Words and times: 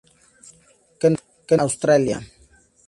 Queensland, 0.99 1.61
Australia. 1.67 2.17